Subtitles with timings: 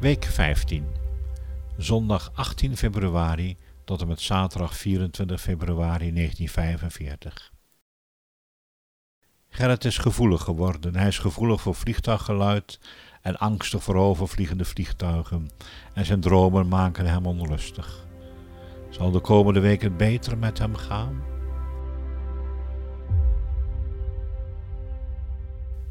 [0.00, 0.86] Week 15.
[1.76, 7.52] Zondag 18 februari tot en met zaterdag 24 februari 1945.
[9.48, 10.96] Gerrit is gevoelig geworden.
[10.96, 12.80] Hij is gevoelig voor vliegtuiggeluid
[13.22, 15.50] en angstig voor overvliegende vliegtuigen.
[15.94, 18.06] En zijn dromen maken hem onrustig.
[18.90, 21.22] Zal de komende week het beter met hem gaan?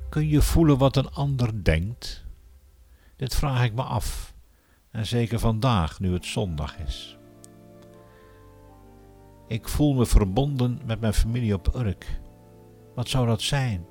[0.09, 2.27] Kun je voelen wat een ander denkt?
[3.19, 4.33] Dit vraag ik me af,
[4.91, 7.17] en zeker vandaag nu het zondag is.
[9.47, 12.19] Ik voel me verbonden met mijn familie op Urk.
[12.95, 13.85] Wat zou dat zijn?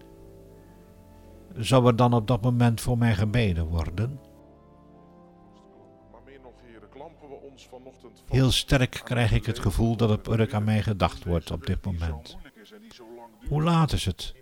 [1.57, 4.21] Zou er dan op dat moment voor mij gebeden worden?
[8.29, 11.85] Heel sterk krijg ik het gevoel dat op Urk aan mij gedacht wordt op dit
[11.85, 12.37] moment.
[13.49, 14.35] Hoe laat is het?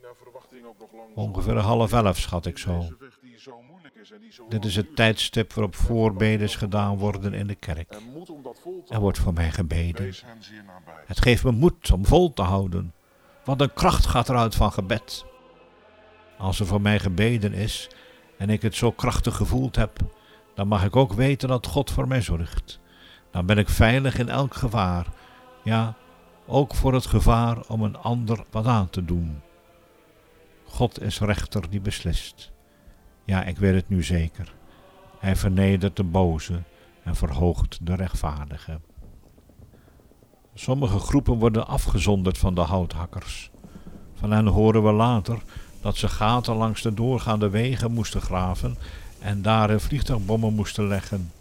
[1.15, 2.89] Ongeveer half elf, schat ik zo.
[4.49, 8.01] Dit is het tijdstip waarop voorbedes gedaan worden in de kerk.
[8.89, 10.15] Er wordt voor mij gebeden.
[11.07, 12.93] Het geeft me moed om vol te houden.
[13.45, 15.25] Wat een kracht gaat eruit van gebed.
[16.39, 17.91] Als er voor mij gebeden is
[18.39, 19.99] en ik het zo krachtig gevoeld heb,
[20.55, 22.81] dan mag ik ook weten dat God voor mij zorgt.
[23.31, 25.07] Dan ben ik veilig in elk gevaar.
[25.65, 25.97] Ja,
[26.47, 29.41] ook voor het gevaar om een ander wat aan te doen.
[30.65, 32.55] God is rechter die beslist.
[33.27, 34.55] Ja, ik weet het nu zeker.
[35.19, 36.63] Hij vernedert de boze
[37.03, 38.81] en verhoogt de rechtvaardige.
[40.55, 43.51] Sommige groepen worden afgezonderd van de houthakkers.
[44.15, 45.39] Van hen horen we later
[45.81, 48.77] dat ze gaten langs de doorgaande wegen moesten graven
[49.21, 51.33] en daar vliegtuigbommen moesten leggen.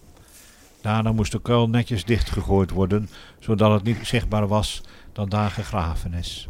[0.81, 3.09] Daarna moest de kuil netjes dichtgegooid worden,
[3.39, 4.81] zodat het niet zichtbaar was
[5.13, 6.49] dat daar gegraven is.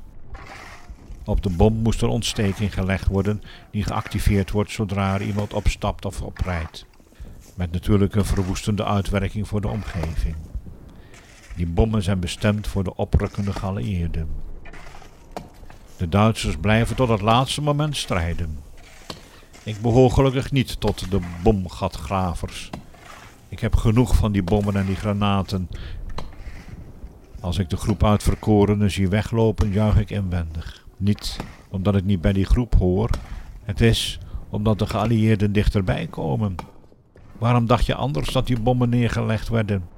[1.26, 3.42] Op de bom moest er ontsteking gelegd worden,
[3.72, 6.86] die geactiveerd wordt zodra er iemand opstapt of oprijdt.
[7.56, 10.36] Met natuurlijk een verwoestende uitwerking voor de omgeving.
[11.56, 14.30] Die bommen zijn bestemd voor de oprukkende geallieerden.
[15.98, 18.60] De Duitsers blijven tot het laatste moment strijden.
[19.64, 22.70] Ik behoor gelukkig niet tot de bomgatgravers.
[23.50, 25.70] Ik heb genoeg van die bommen en die granaten.
[27.40, 30.85] Als ik de groep uitverkorenen zie weglopen, juich ik inwendig.
[30.98, 31.40] Niet
[31.70, 33.10] omdat ik niet bij die groep hoor,
[33.64, 34.20] het is
[34.50, 36.56] omdat de geallieerden dichterbij komen.
[37.38, 39.90] Waarom dacht je anders dat die bommen neergelegd werden?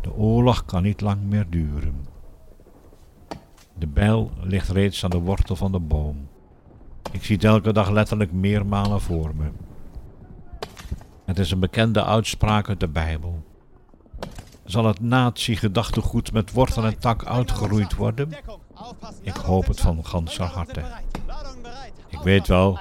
[0.00, 2.06] De oorlog kan niet lang meer duren.
[3.78, 6.28] De bijl ligt reeds aan de wortel van de boom.
[7.10, 9.50] Ik zie het elke dag letterlijk meermalen voor me.
[11.24, 13.42] Het is een bekende uitspraak uit de Bijbel.
[14.64, 18.28] Zal het nazi-gedachtegoed met wortel en tak uitgeroeid worden?
[19.20, 20.82] Ik hoop het van ganser harte.
[22.08, 22.78] Ik weet wel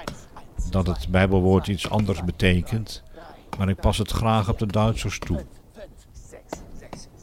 [0.70, 3.04] dat het Bijbelwoord iets anders betekent,
[3.58, 5.46] maar ik pas het graag op de Duitsers toe.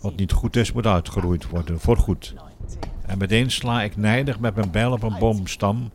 [0.01, 2.35] Wat niet goed is, moet uitgeroeid worden, voorgoed.
[3.07, 5.91] En meteen sla ik nijdig met mijn bijl op een boomstam,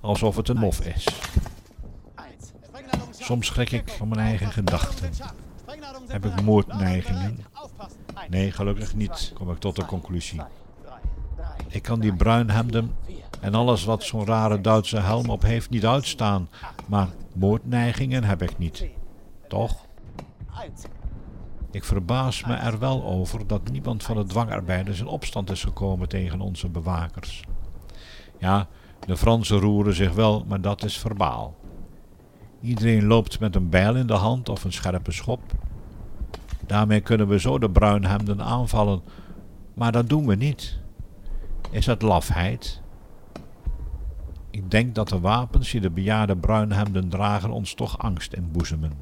[0.00, 1.06] alsof het een mof is.
[3.10, 5.10] Soms schrik ik van mijn eigen gedachten.
[6.08, 7.38] Heb ik moordneigingen?
[8.28, 10.40] Nee, gelukkig niet, kom ik tot de conclusie.
[11.68, 12.94] Ik kan die bruinhemden
[13.40, 16.48] en alles wat zo'n rare Duitse helm op heeft niet uitstaan,
[16.86, 18.86] maar moordneigingen heb ik niet.
[19.48, 19.86] Toch?
[21.70, 26.08] Ik verbaas me er wel over dat niemand van de dwangarbeiders in opstand is gekomen
[26.08, 27.44] tegen onze bewakers.
[28.38, 28.66] Ja,
[29.06, 31.56] de Fransen roeren zich wel, maar dat is verbaal.
[32.60, 35.40] Iedereen loopt met een bijl in de hand of een scherpe schop.
[36.66, 39.02] Daarmee kunnen we zo de bruinhemden aanvallen,
[39.74, 40.78] maar dat doen we niet.
[41.70, 42.80] Is dat lafheid?
[44.50, 48.92] Ik denk dat de wapens die de bejaarde bruinhemden dragen ons toch angst inboezemen.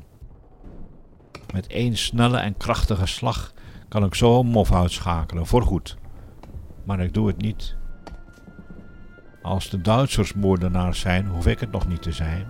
[1.53, 3.53] Met één snelle en krachtige slag
[3.89, 5.97] kan ik zo een mof uitschakelen, voorgoed.
[6.85, 7.77] Maar ik doe het niet.
[9.43, 12.47] Als de Duitsers moordenaars zijn, hoef ik het nog niet te zijn.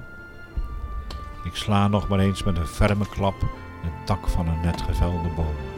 [1.44, 3.40] Ik sla nog maar eens met een ferme klap
[3.84, 5.75] een tak van een net gevelde boom.